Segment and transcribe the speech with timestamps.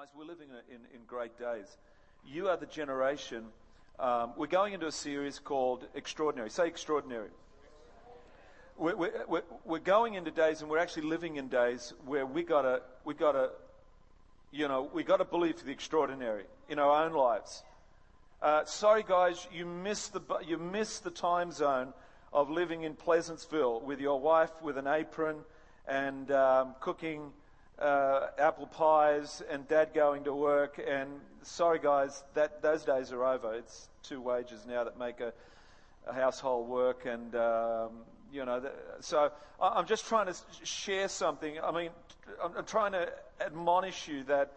[0.00, 1.76] Guys, we're living in, in great days.
[2.26, 3.44] You are the generation.
[3.98, 6.48] Um, we're going into a series called Extraordinary.
[6.48, 7.28] Say extraordinary.
[8.78, 12.80] We're, we're, we're going into days, and we're actually living in days where we gotta,
[13.04, 13.50] we gotta,
[14.50, 17.62] you know, we gotta believe for the extraordinary in our own lives.
[18.40, 21.92] Uh, sorry, guys, you missed the you missed the time zone
[22.32, 25.36] of living in Pleasantville with your wife with an apron
[25.86, 27.32] and um, cooking
[27.80, 30.80] uh, apple pies and dad going to work.
[30.86, 31.08] And
[31.42, 33.54] sorry, guys, that those days are over.
[33.54, 35.32] It's two wages now that make a,
[36.06, 37.06] a household work.
[37.06, 37.90] And um,
[38.32, 38.62] you know,
[39.00, 39.30] so
[39.60, 41.58] I'm just trying to share something.
[41.60, 41.90] I mean,
[42.42, 43.08] I'm trying to
[43.40, 44.52] admonish you that.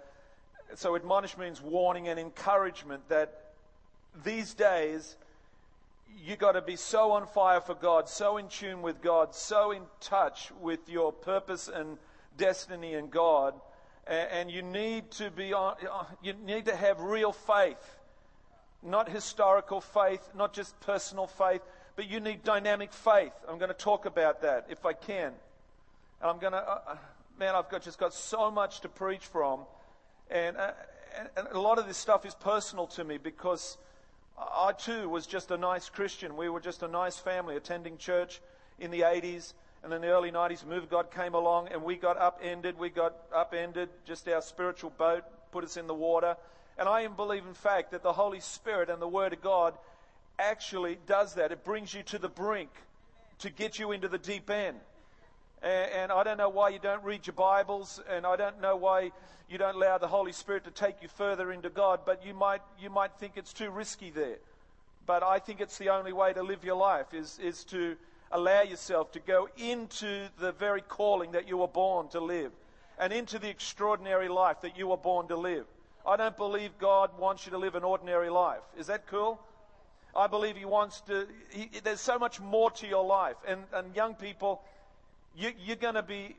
[0.75, 3.51] So admonish means warning and encouragement that
[4.23, 5.17] these days
[6.23, 9.71] you got to be so on fire for God, so in tune with God, so
[9.71, 11.97] in touch with your purpose and
[12.37, 13.53] destiny in God,
[14.05, 15.75] and you need to be on,
[16.21, 17.99] you need to have real faith,
[18.81, 21.61] not historical faith, not just personal faith,
[21.95, 23.33] but you need dynamic faith.
[23.47, 25.33] I'm going to talk about that if I can.
[26.21, 26.95] And I'm going to, uh, uh,
[27.39, 29.61] man, I've got just got so much to preach from,
[30.29, 30.71] and, uh,
[31.37, 33.77] and a lot of this stuff is personal to me because
[34.37, 36.35] I too was just a nice Christian.
[36.35, 38.41] We were just a nice family attending church
[38.79, 41.97] in the 80s and in the early 90s, the move God came along and we
[41.97, 42.79] got upended.
[42.79, 43.89] We got upended.
[44.05, 46.37] Just our spiritual boat put us in the water.
[46.77, 49.73] And I believe, in fact, that the Holy Spirit and the Word of God
[50.39, 51.51] actually does that.
[51.51, 52.69] It brings you to the brink
[53.39, 54.77] to get you into the deep end.
[55.61, 58.77] And, and I don't know why you don't read your Bibles, and I don't know
[58.77, 59.11] why
[59.49, 62.61] you don't allow the Holy Spirit to take you further into God, but you might,
[62.79, 64.37] you might think it's too risky there.
[65.05, 67.97] But I think it's the only way to live your life is, is to
[68.33, 72.51] allow yourself to go into the very calling that you were born to live
[72.99, 75.65] and into the extraordinary life that you were born to live.
[76.05, 78.61] I don't believe God wants you to live an ordinary life.
[78.77, 79.39] Is that cool?
[80.15, 83.35] I believe He wants to, he, there's so much more to your life.
[83.47, 84.61] And, and young people,
[85.35, 86.35] you, you're going to be,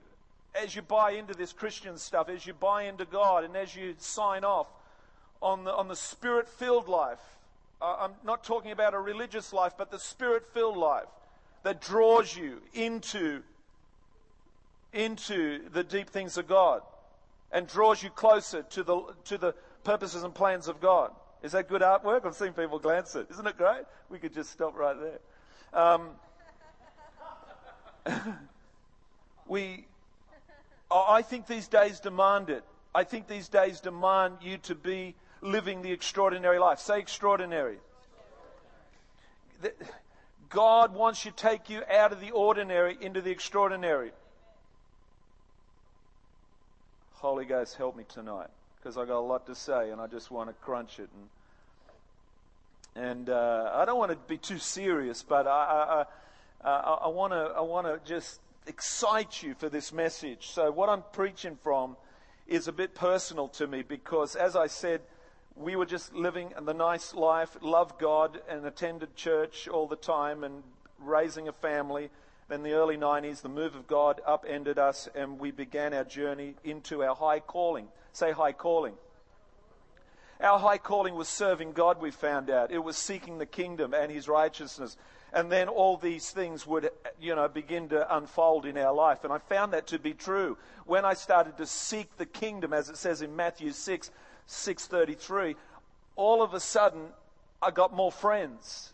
[0.55, 3.94] as you buy into this Christian stuff, as you buy into God, and as you
[3.99, 4.66] sign off
[5.41, 7.21] on the, on the spirit filled life,
[7.81, 11.09] I'm not talking about a religious life, but the spirit filled life
[11.64, 13.42] that draws you into,
[14.92, 16.82] into the deep things of God
[17.50, 21.10] and draws you closer to the, to the purposes and plans of God.
[21.42, 22.25] Is that good artwork?
[22.25, 23.30] I've seen people glance at.
[23.30, 23.84] Isn't it great?
[24.08, 25.20] We could just stop right there.
[25.72, 26.10] Um,
[29.46, 29.86] we,
[30.91, 32.64] I think these days demand it.
[32.94, 36.78] I think these days demand you to be living the extraordinary life.
[36.78, 37.78] Say extraordinary.
[40.54, 44.12] God wants to take you out of the ordinary into the extraordinary.
[47.15, 50.31] Holy Ghost, help me tonight because I got a lot to say and I just
[50.31, 51.09] want to crunch it.
[52.94, 56.04] And, and uh, I don't want to be too serious, but I,
[56.64, 58.38] I, I, I want to I want to just
[58.69, 60.50] excite you for this message.
[60.50, 61.97] So what I'm preaching from
[62.47, 65.00] is a bit personal to me because, as I said,
[65.56, 70.42] we were just living the nice life, loved God, and attended church all the time
[70.42, 70.62] and
[70.98, 72.10] raising a family.
[72.48, 76.56] Then the early 90s, the move of God upended us, and we began our journey
[76.64, 77.88] into our high calling.
[78.12, 78.94] Say high calling.
[80.41, 82.72] Our high calling was serving God, we found out.
[82.72, 84.97] It was seeking the kingdom and his righteousness.
[85.32, 89.25] And then all these things would, you know, begin to unfold in our life.
[89.25, 90.59] And I found that to be true.
[90.87, 94.10] When I started to seek the kingdom, as it says in Matthew 6,
[94.49, 95.56] 6:33,
[96.16, 97.12] all of a sudden
[97.62, 98.93] I got more friends.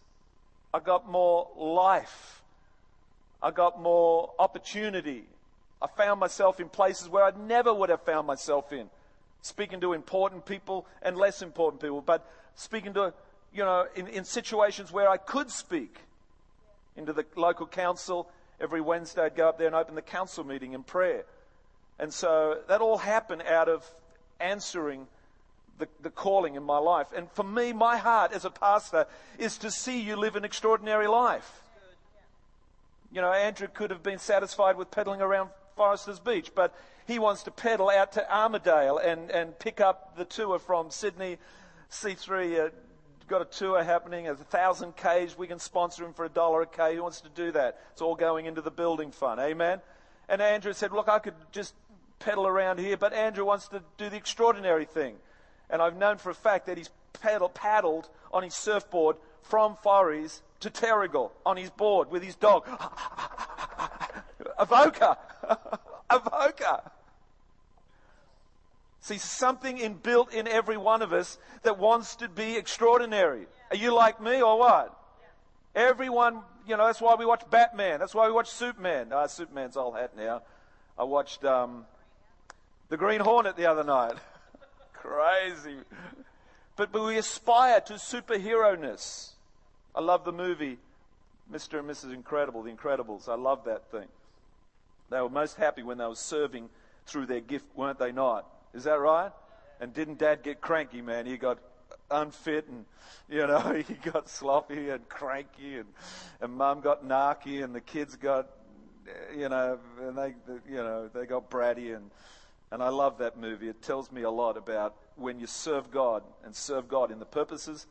[0.72, 2.42] I got more life.
[3.42, 5.24] I got more opportunity.
[5.82, 8.90] I found myself in places where I never would have found myself in.
[9.42, 13.14] Speaking to important people and less important people, but speaking to,
[13.52, 15.96] you know, in, in situations where I could speak
[16.96, 18.28] into the local council.
[18.60, 21.24] Every Wednesday I'd go up there and open the council meeting in prayer.
[21.98, 23.90] And so that all happened out of
[24.38, 25.06] answering
[25.80, 27.08] the, the calling in my life.
[27.14, 29.06] And for me, my heart as a pastor
[29.38, 31.62] is to see you live an extraordinary life.
[33.12, 36.74] You know, Andrew could have been satisfied with pedaling around Forresters Beach, but
[37.06, 41.38] he wants to pedal out to Armidale and, and pick up the tour from Sydney
[41.90, 42.66] C3.
[42.66, 42.70] Uh,
[43.26, 45.36] got a tour happening, a thousand Ks.
[45.36, 46.96] We can sponsor him for a dollar a K.
[46.96, 47.80] Who wants to do that?
[47.92, 49.40] It's all going into the building fund.
[49.40, 49.80] Amen.
[50.28, 51.74] And Andrew said, Look, I could just
[52.20, 55.16] pedal around here, but Andrew wants to do the extraordinary thing.
[55.70, 60.42] And I've known for a fact that he's paddle, paddled on his surfboard from Forries
[60.60, 62.66] to Terrigal on his board with his dog.
[64.58, 65.18] Avoca!
[66.10, 66.90] Avoca!
[69.00, 73.46] See, something inbuilt in every one of us that wants to be extraordinary.
[73.70, 74.96] Are you like me or what?
[75.74, 77.98] Everyone, you know, that's why we watch Batman.
[77.98, 79.08] That's why we watch Superman.
[79.12, 80.42] Ah, Superman's old hat now.
[80.98, 81.86] I watched um,
[82.90, 84.16] The Green Hornet the other night.
[85.02, 85.78] Crazy.
[86.76, 89.32] But, but we aspire to superhero-ness.
[89.94, 90.78] I love the movie
[91.50, 91.78] Mr.
[91.78, 92.12] and Mrs.
[92.14, 93.28] Incredible, The Incredibles.
[93.28, 94.06] I love that thing.
[95.10, 96.68] They were most happy when they were serving
[97.06, 98.46] through their gift, weren't they not?
[98.74, 99.32] Is that right?
[99.80, 101.26] And didn't Dad get cranky, man?
[101.26, 101.58] He got
[102.10, 102.84] unfit and,
[103.28, 105.88] you know, he got sloppy and cranky and,
[106.40, 108.48] and Mum got narky and the kids got,
[109.08, 110.34] eh, you know, and they,
[110.68, 112.10] you know, they got bratty and,
[112.72, 113.68] and I love that movie.
[113.68, 117.24] It tells me a lot about when you serve God and serve God in the
[117.24, 117.86] purposes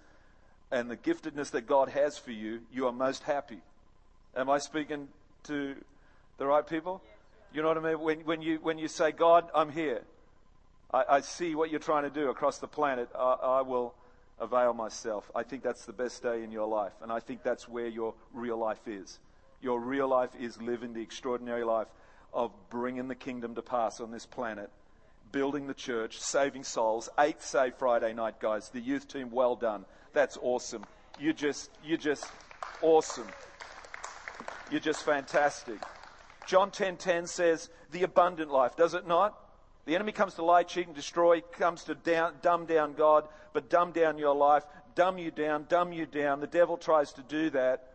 [0.71, 3.59] and the giftedness that God has for you, you are most happy.
[4.35, 5.07] Am I speaking
[5.43, 5.75] to
[6.37, 7.01] the right people?
[7.53, 7.99] You know what I mean?
[7.99, 10.01] When, when, you, when you say, God, I'm here,
[10.93, 13.95] I, I see what you're trying to do across the planet, I, I will
[14.39, 15.29] avail myself.
[15.35, 16.93] I think that's the best day in your life.
[17.01, 19.19] And I think that's where your real life is.
[19.61, 21.87] Your real life is living the extraordinary life
[22.33, 24.69] of bringing the kingdom to pass on this planet,
[25.31, 27.09] building the church, saving souls.
[27.19, 28.69] Eighth Save Friday night, guys.
[28.69, 29.85] The youth team, well done.
[30.13, 30.85] That's awesome.
[31.19, 32.25] You just, you're just
[32.81, 33.27] awesome.
[34.71, 35.79] You're just fantastic.
[36.47, 39.37] John 10:10 10, 10 says, "The abundant life, does it not?
[39.85, 43.69] The enemy comes to lie, cheat, and destroy, comes to down, dumb down God, but
[43.69, 44.63] dumb down your life,
[44.95, 46.41] dumb you down, dumb you down.
[46.41, 47.93] The devil tries to do that,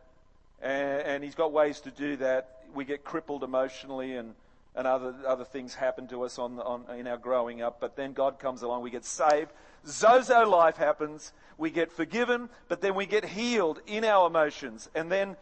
[0.61, 2.54] and, and he's got ways to do that.
[2.75, 4.35] We get crippled emotionally, and,
[4.75, 8.13] and other, other things happen to us on, on, in our growing up, but then
[8.13, 9.51] God comes along, we get saved.
[9.87, 15.11] Zozo life happens, we get forgiven, but then we get healed in our emotions, and
[15.11, 15.37] then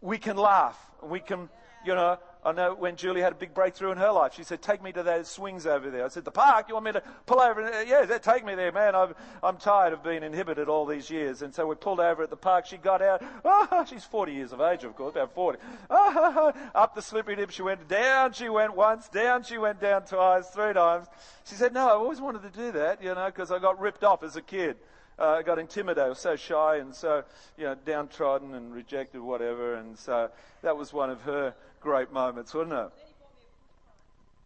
[0.00, 0.78] we can laugh.
[1.02, 1.48] We can,
[1.88, 4.60] you know, I know when Julie had a big breakthrough in her life, she said,
[4.60, 6.04] Take me to those swings over there.
[6.04, 6.66] I said, The park?
[6.68, 7.62] You want me to pull over?
[7.84, 8.94] Yeah, take me there, man.
[8.94, 11.40] I'm, I'm tired of being inhibited all these years.
[11.40, 12.66] And so we pulled over at the park.
[12.66, 13.24] She got out.
[13.42, 15.58] Oh, she's 40 years of age, of course, about 40.
[15.88, 17.88] Oh, up the slippery dip she went.
[17.88, 19.08] Down she went once.
[19.08, 21.06] Down she went down twice, three times.
[21.44, 24.04] She said, No, I always wanted to do that, you know, because I got ripped
[24.04, 24.76] off as a kid.
[25.18, 26.04] Uh, got intimidated.
[26.04, 27.24] I was so shy and so,
[27.56, 29.74] you know, downtrodden and rejected, whatever.
[29.74, 30.30] And so
[30.62, 32.90] that was one of her great moments, wasn't it?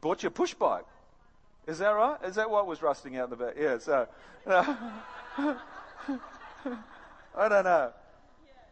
[0.01, 0.87] Bought you a push bike.
[1.67, 2.19] Is that right?
[2.25, 3.55] Is that what was rusting out the back?
[3.59, 4.09] Yeah, so.
[7.37, 7.93] I don't know.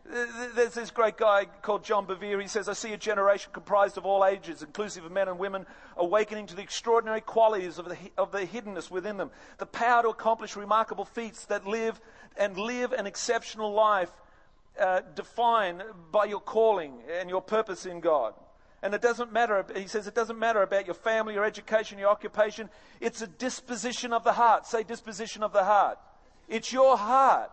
[0.04, 2.40] There's this great guy called John Bevere.
[2.40, 5.66] He says, I see a generation comprised of all ages, inclusive of men and women,
[5.96, 10.08] awakening to the extraordinary qualities of the, of the hiddenness within them, the power to
[10.08, 12.00] accomplish remarkable feats that live
[12.36, 14.10] and live an exceptional life
[14.80, 18.34] uh, defined by your calling and your purpose in God.
[18.82, 22.08] And it doesn't matter, he says, it doesn't matter about your family, your education, your
[22.08, 22.70] occupation.
[23.00, 24.66] It's a disposition of the heart.
[24.66, 25.98] Say disposition of the heart.
[26.48, 27.50] It's your heart.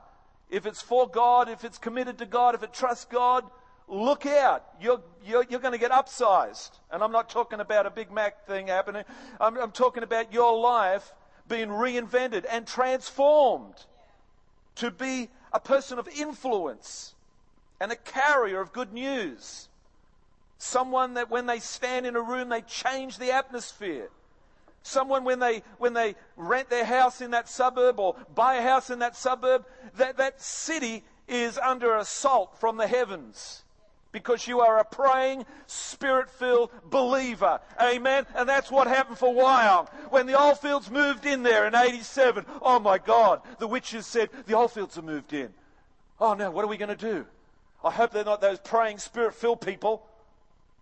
[0.50, 3.44] If it's for God, if it's committed to God, if it trusts God,
[3.88, 4.66] look out.
[4.82, 6.72] You're, you're, you're going to get upsized.
[6.92, 9.04] And I'm not talking about a Big Mac thing happening.
[9.40, 11.14] I'm, I'm talking about your life
[11.48, 13.76] being reinvented and transformed
[14.76, 17.16] to be a person of influence
[17.80, 19.70] and a carrier of good news.
[20.58, 24.10] Someone that when they stand in a room, they change the atmosphere.
[24.84, 28.90] Someone when they, when they rent their house in that suburb or buy a house
[28.90, 33.64] in that suburb, that, that city is under assault from the heavens
[34.12, 37.60] because you are a praying, spirit filled believer.
[37.82, 38.26] Amen.
[38.36, 39.90] And that's what happened for Wyong.
[40.10, 44.56] When the Oldfields moved in there in 87, oh my God, the witches said, the
[44.56, 45.54] Oldfields have moved in.
[46.20, 47.26] Oh no, what are we going to do?
[47.84, 50.04] I hope they're not those praying, spirit filled people.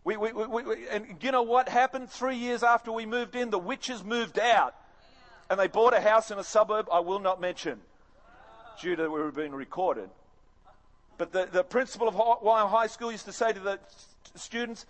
[0.05, 2.12] We, we, we, we, and you know what happened?
[2.12, 4.75] Three years after we moved in, the witches moved out.
[5.50, 7.81] And they bought a house in a suburb I will not mention
[8.81, 10.09] due to we were being recorded.
[11.17, 13.79] But the, the principal of Wyong High School used to say to the
[14.35, 14.85] students,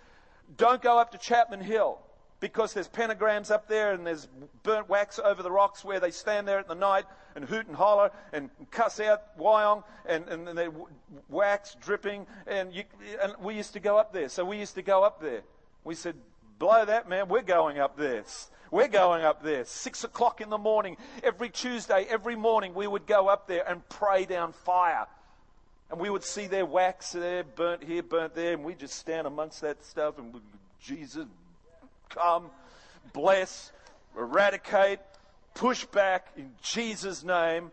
[0.56, 1.98] don't go up to Chapman Hill
[2.40, 4.28] because there's pentagrams up there and there's
[4.62, 7.76] burnt wax over the rocks where they stand there at the night and hoot and
[7.76, 10.72] holler and cuss out Wyong and, and, and
[11.28, 12.26] wax dripping.
[12.46, 12.84] And, you,
[13.22, 14.28] and we used to go up there.
[14.28, 15.42] So we used to go up there.
[15.84, 16.14] We said,
[16.58, 17.28] blow that, man.
[17.28, 18.24] We're going up there.
[18.70, 19.64] We're going up there.
[19.64, 23.88] Six o'clock in the morning, every Tuesday, every morning, we would go up there and
[23.88, 25.06] pray down fire.
[25.90, 29.26] And we would see their wax there, burnt here, burnt there, and we just stand
[29.26, 30.34] amongst that stuff and
[30.82, 31.26] Jesus,
[32.08, 32.50] come,
[33.12, 33.72] bless,
[34.16, 35.00] eradicate,
[35.54, 37.70] push back in Jesus' name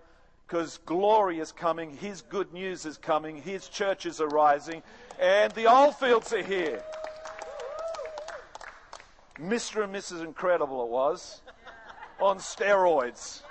[0.48, 4.84] because glory is coming, His good news is coming, His churches are rising,
[5.20, 6.84] and the Oldfields are here.
[9.40, 9.84] Mr.
[9.84, 10.24] and Mrs.
[10.24, 11.42] Incredible it was.
[12.20, 13.42] on steroids.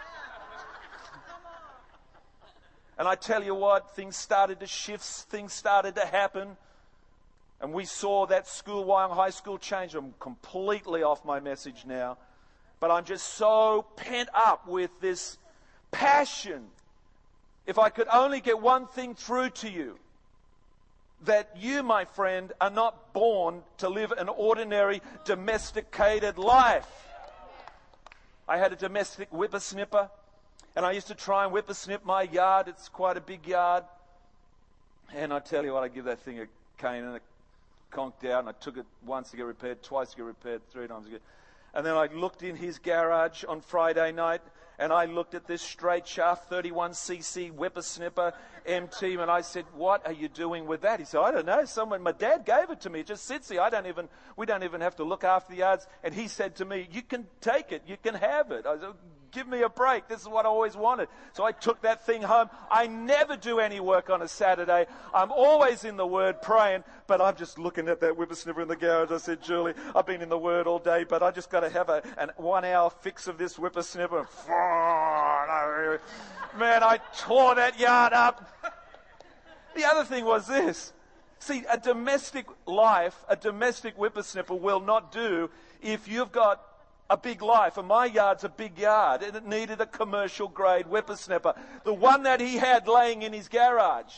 [2.98, 6.56] And I tell you what, things started to shift, things started to happen.
[7.62, 9.94] And we saw that school, Wyong High School, change.
[9.94, 12.18] I'm completely off my message now.
[12.80, 15.38] But I'm just so pent up with this
[15.92, 16.64] passion.
[17.64, 19.96] If I could only get one thing through to you
[21.24, 26.88] that you, my friend, are not born to live an ordinary domesticated life.
[28.48, 30.10] I had a domestic whippersnipper,
[30.74, 32.66] and I used to try and whippersnip my yard.
[32.66, 33.84] It's quite a big yard.
[35.14, 36.46] And I tell you what, I give that thing a
[36.78, 37.22] cane and it
[37.92, 40.88] conked out, and I took it once to get repaired, twice to get repaired, three
[40.88, 41.22] times to get.
[41.74, 44.42] And then I looked in his garage on Friday night,
[44.78, 48.32] and I looked at this straight shaft 31cc whippersnipper
[48.66, 51.64] MT, and I said, "What are you doing with that?" He said, "I don't know.
[51.64, 53.00] Someone, my dad gave it to me.
[53.00, 53.60] It just sits here.
[53.60, 56.56] I don't even, we don't even have to look after the yards." And he said
[56.56, 57.82] to me, "You can take it.
[57.86, 58.94] You can have it." I said,
[59.32, 60.08] Give me a break.
[60.08, 61.08] This is what I always wanted.
[61.32, 62.50] So I took that thing home.
[62.70, 64.86] I never do any work on a Saturday.
[65.14, 68.76] I'm always in the Word praying, but I'm just looking at that whippersnipper in the
[68.76, 69.10] garage.
[69.10, 71.70] I said, Julie, I've been in the Word all day, but I just got to
[71.70, 74.26] have a, an one hour fix of this whippersnipper.
[76.58, 78.50] Man, I tore that yard up.
[79.74, 80.92] The other thing was this.
[81.38, 85.48] See, a domestic life, a domestic whippersnipper will not do
[85.80, 86.62] if you've got
[87.10, 90.86] a big life, and my yard's a big yard, and it needed a commercial grade
[90.86, 91.54] whippersnapper.
[91.84, 94.14] The one that he had laying in his garage.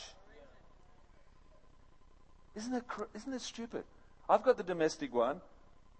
[2.55, 3.83] Isn't it, isn't it stupid?
[4.29, 5.41] I've got the domestic one,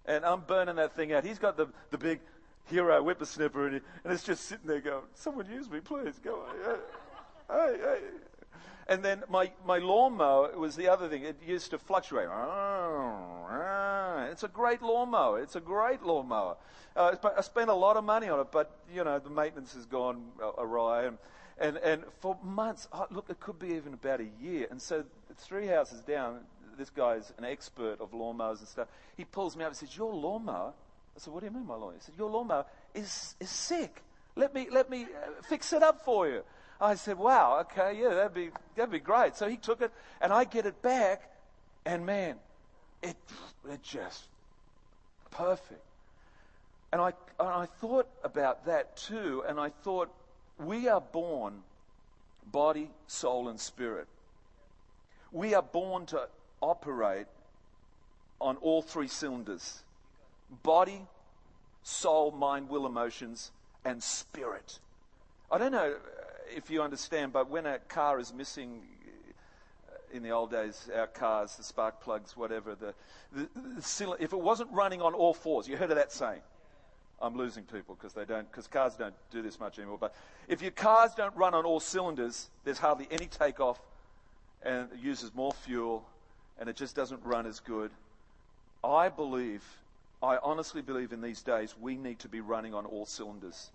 [0.06, 1.26] and I'm burning that thing out.
[1.26, 2.22] He's got the, the big
[2.66, 6.20] hero whippersnapper, and, and it's just sitting there going, Someone use me, please.
[6.24, 6.78] Go on.
[7.50, 8.00] Hey, hey.
[8.88, 11.24] And then my, my lawnmower was the other thing.
[11.24, 12.28] It used to fluctuate.
[14.32, 15.40] It's a great lawnmower.
[15.42, 16.58] It's a great lawnmower.
[16.96, 19.86] Uh, I spent a lot of money on it, but, you know, the maintenance has
[19.86, 20.24] gone
[20.58, 21.06] awry.
[21.06, 21.18] And,
[21.58, 24.68] and, and for months, oh, look, it could be even about a year.
[24.70, 25.04] And so
[25.38, 26.40] three houses down,
[26.78, 28.88] this guy's an expert of lawnmowers and stuff.
[29.18, 30.74] He pulls me up and says, your lawnmower?
[31.16, 31.94] I said, what do you mean, my lawnmower?
[31.94, 34.02] He said, your lawnmower is, is sick.
[34.36, 36.44] Let me, let me uh, fix it up for you.
[36.80, 39.38] I said, wow, okay, yeah, that'd be, that'd be great.
[39.38, 41.32] So he took it, and I get it back,
[41.86, 42.36] and man,
[43.02, 43.16] it,
[43.70, 44.26] it just
[45.32, 45.82] perfect.
[46.92, 50.10] And I, and I thought about that too, and I thought,
[50.58, 51.64] we are born
[52.52, 54.08] body, soul, and spirit.
[55.32, 56.30] We are born to
[56.62, 57.28] operate
[58.40, 59.84] on all three cylinders
[60.64, 61.02] body,
[61.84, 63.52] soul, mind, will, emotions,
[63.84, 64.80] and spirit.
[65.52, 65.96] I don't know
[66.56, 68.82] if you understand, but when a car is missing,
[70.14, 72.94] in the old days, our cars, the spark plugs, whatever, the,
[73.34, 76.42] the, the if it wasn't running on all fours, you heard of that saying.
[77.22, 79.98] I'm losing people because they don't, because cars don't do this much anymore.
[80.00, 80.14] But
[80.48, 83.80] if your cars don't run on all cylinders, there's hardly any takeoff,
[84.64, 86.06] and it uses more fuel,
[86.60, 87.92] and it just doesn't run as good.
[88.84, 89.64] I believe,
[90.22, 93.70] I honestly believe in these days, we need to be running on all cylinders.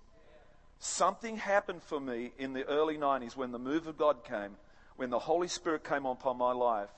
[0.79, 4.57] Something happened for me in the early 90s when the move of God came,
[5.01, 6.91] when the Holy Spirit came upon my life,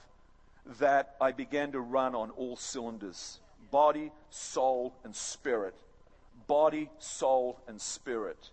[0.80, 3.38] that I began to run on all cylinders
[3.70, 5.72] body, soul, and spirit.
[6.48, 8.50] Body, soul, and spirit.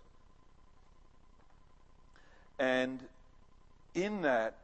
[2.60, 3.00] And
[3.92, 4.54] in that,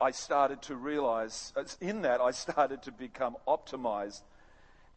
[0.00, 4.22] I started to realize, uh, in that, I started to become optimized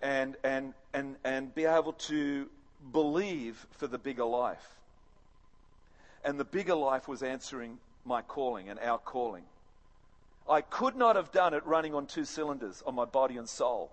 [0.02, 2.50] and, and, and, and be able to
[2.92, 4.76] believe for the bigger life.
[6.26, 9.44] And the bigger life was answering my calling and our calling.
[10.50, 13.92] I could not have done it running on two cylinders on my body and soul.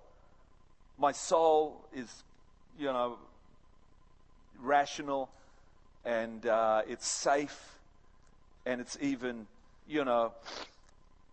[0.99, 2.25] My soul is,
[2.79, 3.19] you know,
[4.61, 5.31] rational
[6.05, 7.79] and uh, it's safe
[8.67, 9.47] and it's even,
[9.89, 10.33] you know,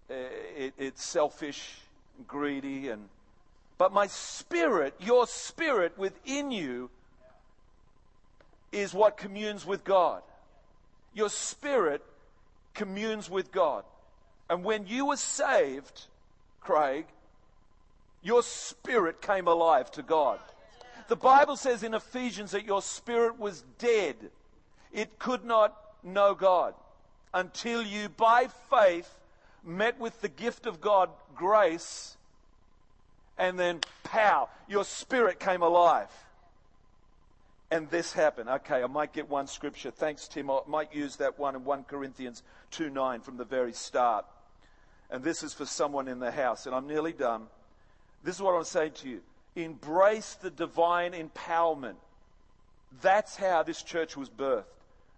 [0.10, 1.80] it, it's selfish,
[2.28, 3.10] greedy, and
[3.78, 6.90] but my spirit, your spirit within you,
[8.72, 10.22] is what communes with God.
[11.14, 12.04] Your spirit
[12.78, 13.84] communes with God.
[14.50, 16.06] And when you were saved,
[16.62, 17.06] Craig,
[18.24, 20.40] your spirit came alive to God.
[21.10, 24.16] The Bible says in Ephesians that your spirit was dead.
[24.94, 26.74] It could not know God
[27.34, 29.14] until you, by faith,
[29.64, 32.16] met with the gift of God, grace,
[33.38, 36.10] and then, pow, your spirit came alive
[37.70, 38.50] and this happened.
[38.50, 39.92] Okay, I might get one scripture.
[39.92, 40.50] Thanks, Tim.
[40.50, 44.26] I might use that one in 1 Corinthians 2 9 from the very start.
[45.10, 47.48] And this is for someone in the house, and I'm nearly done.
[48.24, 49.22] This is what I'm saying to you
[49.56, 51.96] embrace the divine empowerment
[53.02, 54.66] That's how this church was birthed,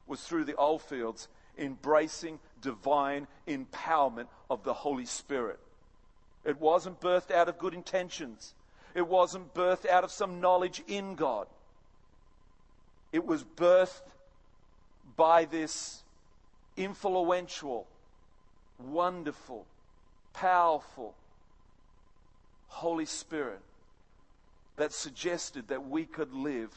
[0.07, 1.27] was through the Oldfields,
[1.57, 5.59] embracing divine empowerment of the Holy Spirit.
[6.45, 8.53] It wasn't birthed out of good intentions.
[8.95, 11.47] It wasn't birthed out of some knowledge in God.
[13.11, 14.01] It was birthed
[15.15, 16.03] by this
[16.77, 17.87] influential,
[18.77, 19.65] wonderful,
[20.33, 21.15] powerful
[22.67, 23.61] Holy Spirit
[24.77, 26.71] that suggested that we could live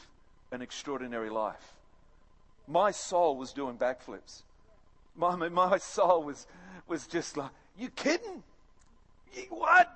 [0.51, 1.73] an extraordinary life.
[2.67, 4.41] My soul was doing backflips.
[5.15, 6.47] My, my soul was,
[6.87, 8.43] was just like, you kidding?
[9.33, 9.95] You, what?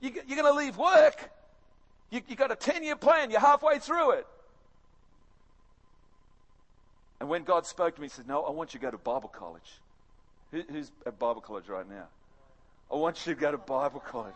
[0.00, 1.30] You, are going to leave work?
[2.10, 3.30] You, you got a 10 year plan.
[3.30, 4.26] You're halfway through it.
[7.22, 8.98] And when God spoke to me, He said, No, I want you to go to
[8.98, 9.78] Bible college.
[10.50, 12.08] Who, who's at Bible college right now?
[12.90, 14.34] I want you to go to Bible college.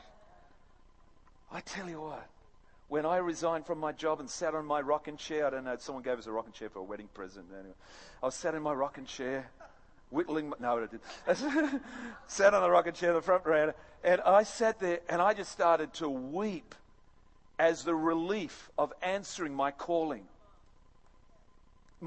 [1.50, 2.28] I tell you what,
[2.86, 5.74] when I resigned from my job and sat on my rocking chair, I don't know,
[5.80, 7.46] someone gave us a rocking chair for a wedding present.
[7.52, 7.74] Anyway,
[8.22, 9.50] I was sat in my rocking chair,
[10.10, 11.82] whittling, my, no, I didn't.
[12.28, 13.72] sat on the rocking chair in the front row,
[14.04, 16.72] and I sat there and I just started to weep
[17.58, 20.28] as the relief of answering my calling.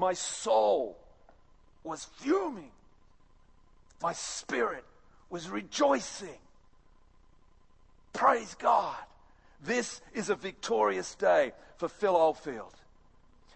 [0.00, 0.96] My soul
[1.84, 2.70] was fuming.
[4.02, 4.82] My spirit
[5.28, 6.38] was rejoicing.
[8.14, 8.96] Praise God.
[9.62, 12.72] This is a victorious day for Phil Oldfield.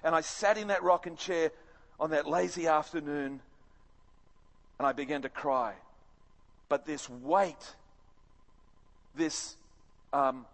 [0.04, 1.50] And I sat in that rocking chair
[1.98, 3.40] on that lazy afternoon
[4.78, 5.72] and I began to cry.
[6.68, 7.74] But this weight,
[9.14, 9.56] this,
[10.12, 10.44] um,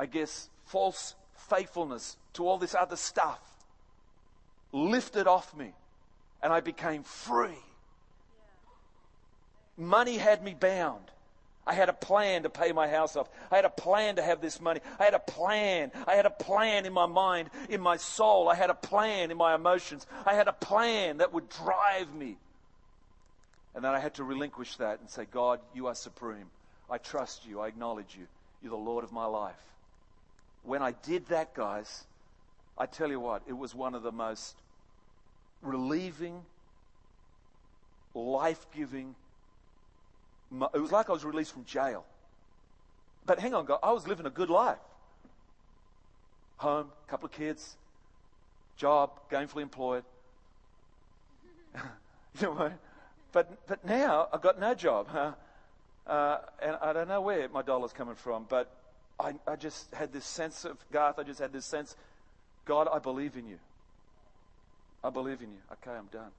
[0.00, 3.57] I guess, false faithfulness to all this other stuff
[4.72, 5.72] lifted off me
[6.42, 7.58] and I became free.
[9.76, 11.10] Money had me bound.
[11.66, 13.28] I had a plan to pay my house off.
[13.50, 14.80] I had a plan to have this money.
[14.98, 15.92] I had a plan.
[16.06, 18.48] I had a plan in my mind, in my soul.
[18.48, 20.06] I had a plan in my emotions.
[20.24, 22.38] I had a plan that would drive me.
[23.74, 26.46] And then I had to relinquish that and say, God, you are supreme.
[26.90, 27.60] I trust you.
[27.60, 28.26] I acknowledge you.
[28.62, 29.54] You're the Lord of my life.
[30.62, 32.04] When I did that, guys,
[32.78, 34.56] I tell you what, it was one of the most
[35.62, 36.42] relieving,
[38.14, 39.14] life giving
[40.50, 42.04] it was like I was released from jail.
[43.26, 44.78] But hang on, God, I was living a good life.
[46.58, 47.76] Home, couple of kids,
[48.76, 50.04] job, gainfully employed.
[51.74, 51.80] you
[52.42, 52.72] know, what?
[53.32, 55.32] but but now I've got no job, huh?
[56.06, 58.74] Uh, and I don't know where my dollar's coming from, but
[59.20, 61.18] I, I just had this sense of Garth.
[61.18, 61.94] I just had this sense,
[62.68, 63.58] God, I believe in you.
[65.02, 65.58] I believe in you.
[65.72, 66.30] Okay, I'm done.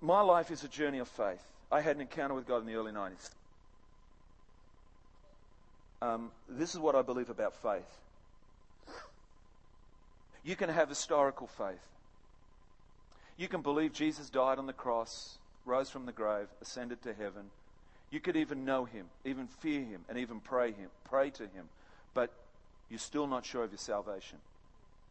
[0.00, 1.42] My life is a journey of faith.
[1.72, 3.30] I had an encounter with God in the early 90s.
[6.00, 7.98] Um, this is what I believe about faith.
[10.44, 11.84] You can have historical faith.
[13.36, 17.50] You can believe Jesus died on the cross, rose from the grave, ascended to heaven.
[18.10, 21.68] You could even know him, even fear him, and even pray him, pray to him,
[22.14, 22.32] but
[22.90, 24.38] you're still not sure of your salvation.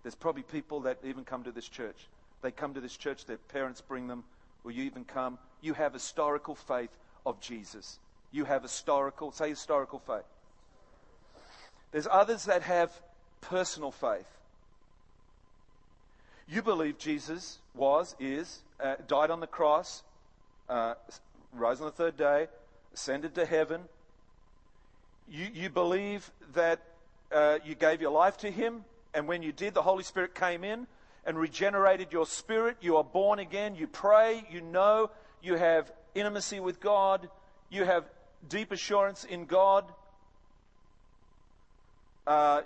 [0.03, 2.07] There's probably people that even come to this church.
[2.41, 4.23] They come to this church, their parents bring them,
[4.63, 5.37] Will you even come?
[5.61, 6.89] You have historical faith
[7.25, 7.99] of Jesus.
[8.31, 10.25] You have historical, say historical faith.
[11.91, 12.91] There's others that have
[13.41, 14.27] personal faith.
[16.47, 20.03] You believe Jesus was, is, uh, died on the cross,
[20.67, 20.95] uh,
[21.53, 22.47] rose on the third day,
[22.93, 23.81] ascended to heaven.
[25.29, 26.81] You, you believe that
[27.31, 30.63] uh, you gave your life to Him, and when you did, the Holy Spirit came
[30.63, 30.87] in
[31.25, 32.77] and regenerated your spirit.
[32.81, 33.75] You are born again.
[33.75, 34.43] You pray.
[34.49, 35.11] You know.
[35.41, 37.29] You have intimacy with God.
[37.69, 38.05] You have
[38.47, 39.85] deep assurance in God.
[42.25, 42.61] Uh,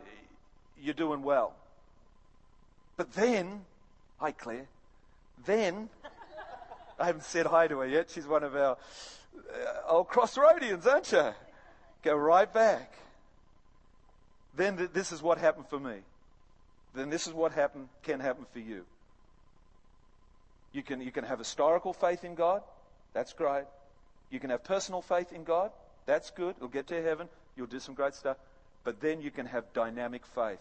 [0.81, 1.55] you're doing well.
[2.97, 3.61] But then,
[4.17, 4.67] hi Claire,
[5.45, 5.89] then,
[6.99, 8.09] I haven't said hi to her yet.
[8.11, 8.77] She's one of our
[9.35, 11.31] uh, old crossroadians, aren't you?
[12.03, 12.93] Go right back.
[14.55, 16.01] Then th- this is what happened for me
[16.93, 18.85] then this is what happen, can happen for you.
[20.71, 22.61] You can, you can have historical faith in God.
[23.13, 23.65] That's great.
[24.29, 25.71] You can have personal faith in God.
[26.05, 26.55] That's good.
[26.59, 27.29] You'll get to heaven.
[27.55, 28.37] You'll do some great stuff.
[28.83, 30.59] But then you can have dynamic faith.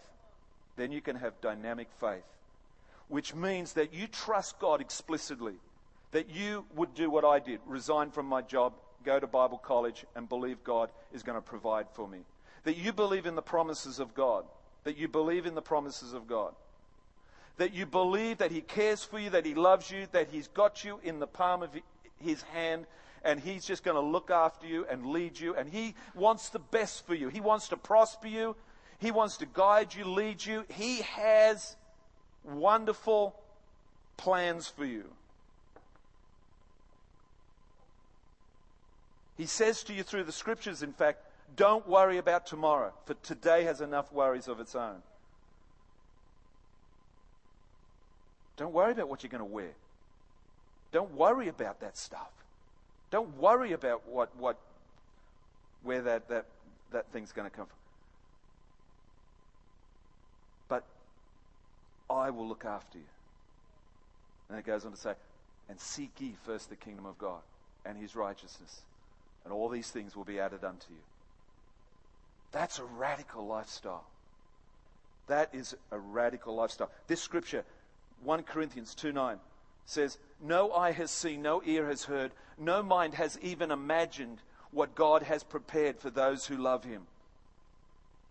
[0.77, 2.25] Then you can have dynamic faith,
[3.09, 5.55] which means that you trust God explicitly.
[6.13, 8.75] That you would do what I did resign from my job,
[9.05, 12.21] go to Bible college, and believe God is going to provide for me.
[12.65, 14.45] That you believe in the promises of God
[14.85, 16.55] that you believe in the promises of God.
[17.59, 20.85] That you believe that He cares for you, that He loves you, that He's got
[20.85, 21.71] you in the palm of
[22.19, 22.87] His hand,
[23.25, 26.59] and He's just going to look after you and lead you, and He wants the
[26.59, 27.29] best for you.
[27.29, 28.57] He wants to prosper you,
[28.99, 30.65] He wants to guide you, lead you.
[30.69, 31.77] He has
[32.45, 33.37] wonderful
[34.17, 35.05] plans for you.
[39.37, 41.25] He says to you through the scriptures, in fact,
[41.57, 45.03] don't worry about tomorrow, for today has enough worries of its own.
[48.57, 49.73] Don't worry about what you're going to wear.
[50.93, 52.31] Don't worry about that stuff.
[53.11, 54.59] Don't worry about what, what
[55.83, 56.47] where that, that,
[56.93, 57.77] that thing's going to come from.
[60.69, 60.85] But
[62.09, 63.05] I will look after you.
[64.49, 65.15] And it goes on to say,
[65.69, 67.41] and seek ye first the kingdom of God
[67.85, 68.83] and his righteousness,
[69.45, 71.01] and all these things will be added unto you.
[72.53, 74.05] That's a radical lifestyle.
[75.27, 76.91] That is a radical lifestyle.
[77.07, 77.65] This scripture,
[78.23, 79.39] 1 Corinthians 2 9,
[79.87, 84.39] says, No eye has seen, no ear has heard, no mind has even imagined
[84.71, 87.03] what God has prepared for those who love Him.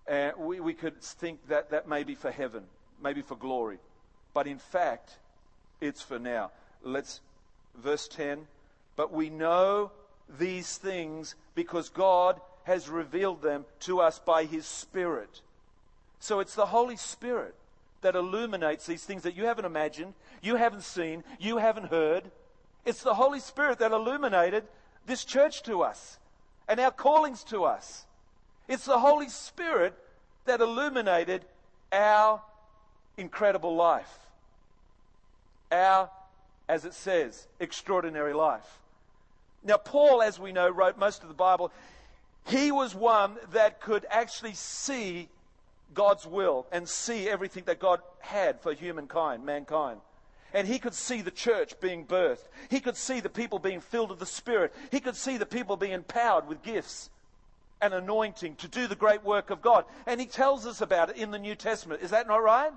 [0.10, 2.64] Uh, we, we could think that that may be for heaven,
[3.02, 3.78] maybe for glory.
[4.34, 5.18] But in fact,
[5.80, 6.52] it's for now.
[6.84, 7.22] Let's,
[7.76, 8.48] verse 10.
[8.96, 9.92] But we know
[10.40, 15.42] these things because God has revealed them to us by His Spirit.
[16.20, 17.56] So it's the Holy Spirit
[18.02, 22.32] that illuminates these things that you haven't imagined, you haven't seen, you haven't heard.
[22.86, 24.64] It's the Holy Spirit that illuminated
[25.06, 26.18] this church to us
[26.68, 28.06] and our callings to us.
[28.68, 29.94] It's the Holy Spirit
[30.46, 31.46] that illuminated
[31.92, 32.42] our
[33.18, 34.20] incredible life.
[35.72, 36.10] Our,
[36.68, 38.80] as it says, extraordinary life.
[39.64, 41.72] Now, Paul, as we know, wrote most of the Bible.
[42.46, 45.30] He was one that could actually see
[45.94, 50.00] God's will and see everything that God had for humankind, mankind.
[50.54, 52.48] And he could see the church being birthed.
[52.70, 54.74] He could see the people being filled with the Spirit.
[54.92, 57.10] He could see the people being empowered with gifts
[57.82, 59.86] and anointing to do the great work of God.
[60.06, 62.02] And he tells us about it in the New Testament.
[62.02, 62.72] Is that not right?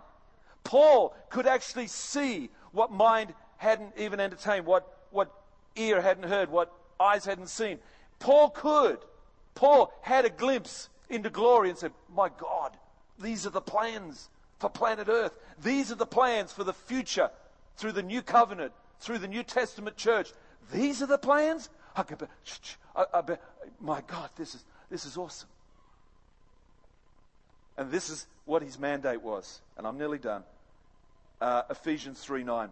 [0.62, 5.32] Paul could actually see what mind hadn't even entertained, what, what
[5.76, 7.78] ear hadn't heard, what eyes hadn't seen.
[8.18, 8.98] Paul could.
[9.54, 12.76] Paul had a glimpse into glory and said, My God,
[13.18, 15.38] these are the plans for planet Earth.
[15.62, 17.30] These are the plans for the future
[17.76, 20.32] through the new covenant, through the New Testament church.
[20.72, 21.68] These are the plans?
[21.96, 22.04] I
[22.96, 23.22] I, I,
[23.80, 25.48] my God, this is, this is awesome.
[27.76, 29.60] And this is what his mandate was.
[29.76, 30.44] And I'm nearly done.
[31.40, 32.70] Uh, Ephesians 3 9.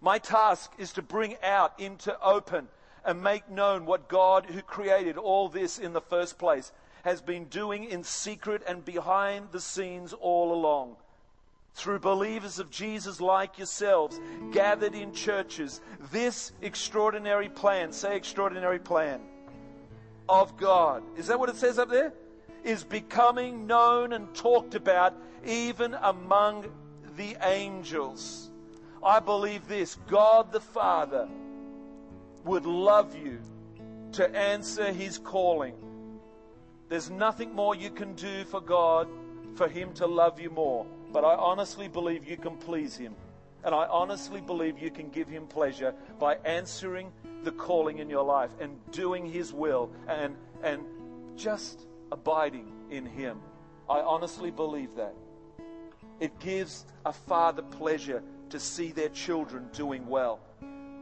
[0.00, 2.68] My task is to bring out into open
[3.04, 6.72] and make known what God, who created all this in the first place,
[7.04, 10.96] has been doing in secret and behind the scenes all along
[11.74, 14.20] through believers of Jesus like yourselves,
[14.52, 15.80] gathered in churches,
[16.12, 19.20] this extraordinary plan, say extraordinary plan,
[20.28, 21.02] of God.
[21.16, 22.12] Is that what it says up there?
[22.62, 25.14] Is becoming known and talked about
[25.44, 26.64] even among
[27.16, 28.50] the angels.
[29.02, 31.28] I believe this God the Father
[32.44, 33.40] would love you
[34.12, 35.74] to answer his calling.
[36.88, 39.08] There's nothing more you can do for God
[39.54, 40.86] for him to love you more.
[41.14, 43.14] But I honestly believe you can please Him.
[43.62, 47.12] And I honestly believe you can give Him pleasure by answering
[47.44, 50.82] the calling in your life and doing His will and, and
[51.36, 53.38] just abiding in Him.
[53.88, 55.14] I honestly believe that.
[56.18, 60.40] It gives a father pleasure to see their children doing well.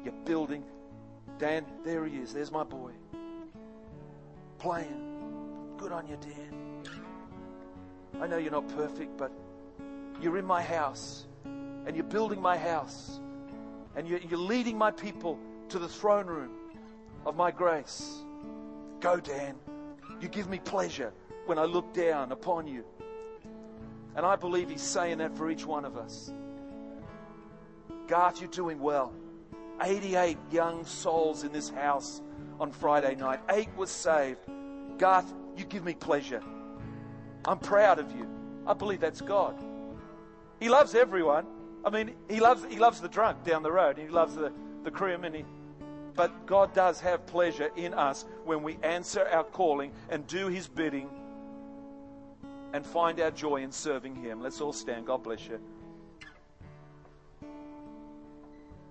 [0.05, 0.62] You're building.
[1.38, 2.33] Dan, there he is.
[2.33, 2.92] There's my boy.
[4.59, 5.75] Playing.
[5.77, 6.85] Good on you, Dan.
[8.21, 9.33] I know you're not perfect, but
[10.21, 13.21] you're in my house and you're building my house
[13.97, 15.38] and you're, you're leading my people
[15.71, 16.51] to the throne room
[17.27, 18.23] of my grace.
[19.01, 19.57] Go, Dan.
[20.21, 21.12] You give me pleasure
[21.47, 22.85] when I look down upon you.
[24.14, 26.33] And I believe He's saying that for each one of us.
[28.07, 29.12] Garth, you're doing well.
[29.83, 32.23] 88 young souls in this house
[32.61, 33.40] on Friday night.
[33.51, 34.38] Eight was saved.
[34.99, 36.42] Garth, you give me pleasure.
[37.45, 38.29] I'm proud of you.
[38.66, 39.62] I believe that's God.
[40.61, 41.47] He loves everyone.
[41.85, 43.99] I mean, he loves, he loves the drunk down the road.
[43.99, 44.53] He loves the,
[44.85, 45.45] the crim and he,
[46.14, 50.68] but God does have pleasure in us when we answer our calling and do his
[50.68, 51.09] bidding
[52.73, 54.40] and find our joy in serving him.
[54.40, 55.07] Let's all stand.
[55.07, 55.61] God bless you.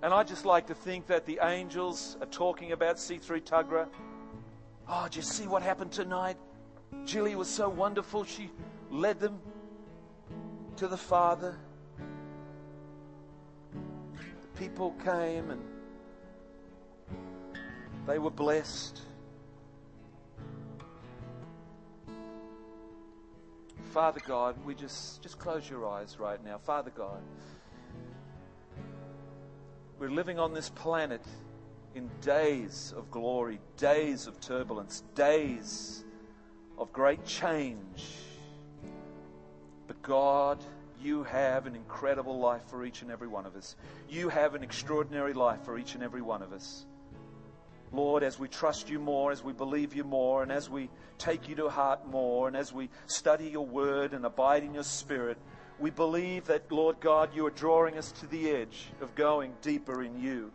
[0.03, 3.87] And I just like to think that the angels are talking about C3 Tuggerah.
[4.87, 6.37] Oh, did you see what happened tonight?
[7.05, 8.23] Jilly was so wonderful.
[8.23, 8.49] She
[8.89, 9.39] led them
[10.77, 11.55] to the Father.
[13.73, 15.61] The people came and
[18.07, 19.01] they were blessed.
[23.91, 26.57] Father God, we just, just close your eyes right now.
[26.57, 27.21] Father God,
[30.01, 31.21] we're living on this planet
[31.93, 36.03] in days of glory, days of turbulence, days
[36.75, 38.15] of great change.
[39.85, 40.57] But God,
[41.03, 43.75] you have an incredible life for each and every one of us.
[44.09, 46.87] You have an extraordinary life for each and every one of us.
[47.91, 51.47] Lord, as we trust you more, as we believe you more, and as we take
[51.47, 55.37] you to heart more, and as we study your word and abide in your spirit,
[55.81, 60.03] we believe that, Lord God, you are drawing us to the edge of going deeper
[60.03, 60.51] in you,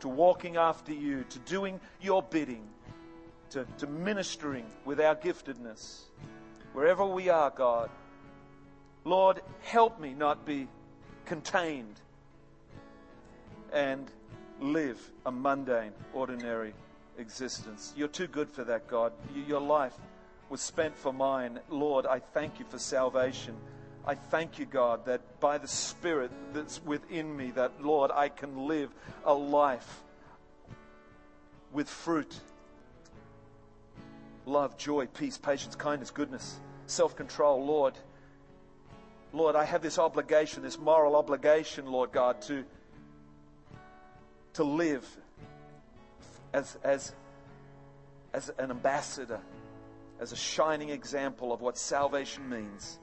[0.00, 2.66] to walking after you, to doing your bidding,
[3.50, 6.02] to, to ministering with our giftedness.
[6.72, 7.90] Wherever we are, God,
[9.04, 10.68] Lord, help me not be
[11.24, 12.00] contained
[13.72, 14.10] and
[14.60, 16.72] live a mundane, ordinary
[17.18, 17.92] existence.
[17.96, 19.12] You're too good for that, God.
[19.46, 19.94] Your life
[20.50, 21.58] was spent for mine.
[21.68, 23.56] Lord, I thank you for salvation.
[24.08, 28.66] I thank you, God, that by the Spirit that's within me, that, Lord, I can
[28.66, 28.90] live
[29.22, 30.02] a life
[31.74, 32.40] with fruit
[34.46, 37.98] love, joy, peace, patience, kindness, goodness, self control, Lord.
[39.34, 42.64] Lord, I have this obligation, this moral obligation, Lord God, to,
[44.54, 45.06] to live
[46.54, 47.12] as, as,
[48.32, 49.40] as an ambassador,
[50.18, 52.98] as a shining example of what salvation means.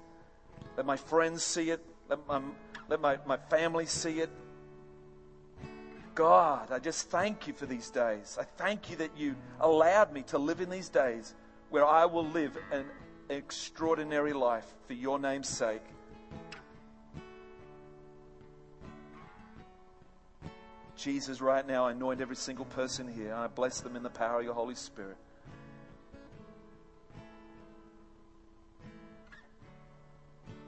[0.77, 1.83] Let my friends see it.
[2.09, 2.41] Let my,
[2.89, 4.29] let my, my family see it.
[6.13, 8.37] God, I just thank you for these days.
[8.39, 11.33] I thank you that you allowed me to live in these days
[11.69, 12.85] where I will live an
[13.29, 15.81] extraordinary life for your name's sake.
[20.95, 23.33] Jesus, right now, I anoint every single person here.
[23.33, 25.17] I bless them in the power of your Holy Spirit.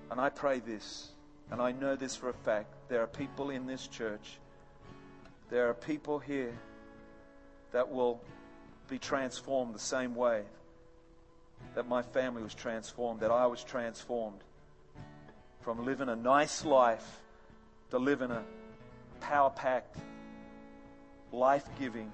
[0.10, 1.10] And I pray this,
[1.52, 2.74] and I know this for a fact.
[2.90, 4.40] There are people in this church,
[5.50, 6.58] there are people here
[7.72, 8.22] that will
[8.90, 10.44] be transformed the same way
[11.76, 14.40] that my family was transformed, that I was transformed
[15.62, 17.22] from living a nice life
[17.90, 18.44] to living a
[19.20, 19.98] power packed,
[21.32, 22.12] life giving,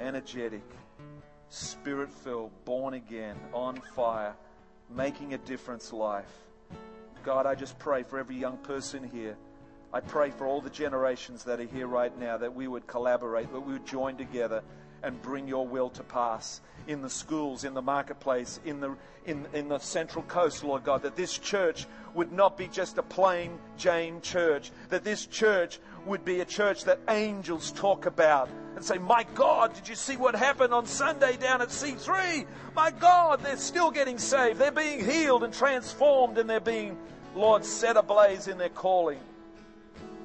[0.00, 0.64] energetic,
[1.48, 4.34] spirit filled, born again, on fire,
[4.90, 6.32] making a difference life.
[7.24, 9.36] God, I just pray for every young person here.
[9.92, 13.52] I pray for all the generations that are here right now that we would collaborate,
[13.52, 14.62] that we would join together
[15.04, 19.46] and bring your will to pass in the schools, in the marketplace, in the, in,
[19.52, 23.58] in the Central Coast, Lord God, that this church would not be just a plain
[23.76, 28.98] Jane church, that this church would be a church that angels talk about and say,
[28.98, 32.46] My God, did you see what happened on Sunday down at C3?
[32.74, 34.58] My God, they're still getting saved.
[34.58, 36.96] They're being healed and transformed, and they're being,
[37.34, 39.20] Lord, set ablaze in their calling.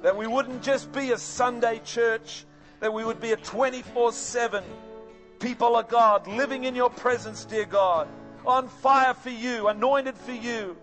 [0.02, 2.46] That we wouldn't just be a Sunday church,
[2.80, 4.64] that we would be a 24 7
[5.40, 8.08] people of God, living in your presence, dear God,
[8.46, 10.76] on fire for you, anointed for you.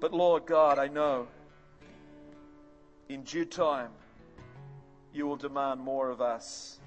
[0.00, 1.28] But Lord God, I know
[3.08, 3.90] in due time
[5.12, 6.78] you will demand more of us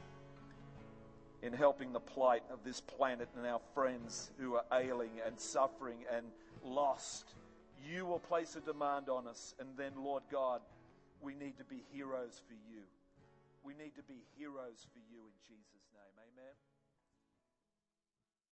[1.41, 5.97] in helping the plight of this planet and our friends who are ailing and suffering
[6.13, 6.25] and
[6.63, 7.35] lost.
[7.89, 10.61] You will place a demand on us, and then, Lord God,
[11.21, 12.81] we need to be heroes for you.
[13.67, 16.15] We need to be heroes for you in Jesus' name.
[16.15, 16.55] Amen.